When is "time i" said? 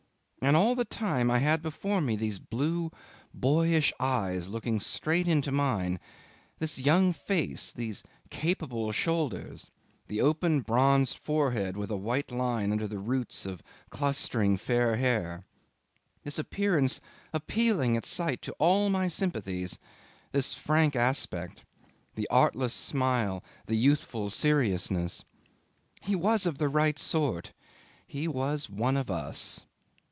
0.85-1.37